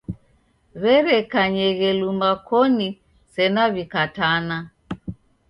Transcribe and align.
W'erekanyeghe 0.81 1.89
luma 1.99 2.31
koni 2.47 2.89
sena 3.33 3.63
w'ikatana. 3.73 4.57